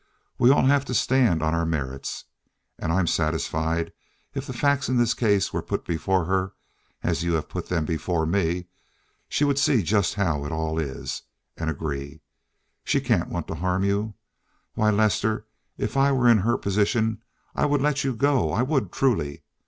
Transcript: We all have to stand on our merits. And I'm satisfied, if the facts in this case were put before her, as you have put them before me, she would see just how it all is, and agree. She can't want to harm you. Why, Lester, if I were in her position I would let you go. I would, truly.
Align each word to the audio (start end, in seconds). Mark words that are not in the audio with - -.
We 0.39 0.49
all 0.49 0.65
have 0.65 0.83
to 0.85 0.95
stand 0.95 1.43
on 1.43 1.53
our 1.53 1.63
merits. 1.63 2.25
And 2.79 2.91
I'm 2.91 3.05
satisfied, 3.05 3.93
if 4.33 4.47
the 4.47 4.51
facts 4.51 4.89
in 4.89 4.97
this 4.97 5.13
case 5.13 5.53
were 5.53 5.61
put 5.61 5.85
before 5.85 6.25
her, 6.25 6.53
as 7.03 7.23
you 7.23 7.33
have 7.33 7.47
put 7.49 7.69
them 7.69 7.85
before 7.85 8.25
me, 8.25 8.65
she 9.29 9.43
would 9.43 9.59
see 9.59 9.83
just 9.83 10.15
how 10.15 10.43
it 10.43 10.51
all 10.51 10.79
is, 10.79 11.21
and 11.55 11.69
agree. 11.69 12.21
She 12.83 12.99
can't 12.99 13.29
want 13.29 13.47
to 13.49 13.53
harm 13.61 13.83
you. 13.83 14.15
Why, 14.73 14.89
Lester, 14.89 15.45
if 15.77 15.95
I 15.95 16.11
were 16.11 16.27
in 16.27 16.39
her 16.39 16.57
position 16.57 17.21
I 17.53 17.67
would 17.67 17.79
let 17.83 18.03
you 18.03 18.15
go. 18.15 18.51
I 18.51 18.63
would, 18.63 18.91
truly. 18.91 19.43